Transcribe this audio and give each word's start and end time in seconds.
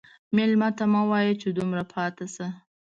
مېلمه 0.35 0.69
ته 0.77 0.83
مه 0.93 1.01
وایه 1.09 1.33
چې 1.41 1.47
دومره 1.57 1.83
پاتې 1.93 2.25
شه. 2.33 2.47